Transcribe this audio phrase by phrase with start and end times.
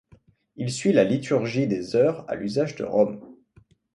[0.55, 3.23] Il suit la liturgie des Heures à l'usage de Rome.